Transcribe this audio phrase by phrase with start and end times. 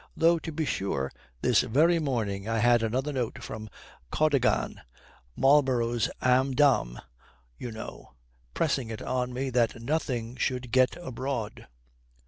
[0.17, 1.11] Though, to be sure,
[1.43, 3.69] this very morning I had another note from
[4.11, 4.81] Cadogan
[5.35, 7.01] Marlborough's âme damnée
[7.59, 8.15] you know
[8.55, 11.67] pressing it on me that nothing should get abroad.